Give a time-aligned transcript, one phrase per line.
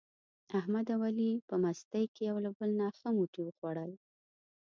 [0.59, 3.91] احمد او علي په مستۍ کې یو له بل نه ښه موټي و خوړل.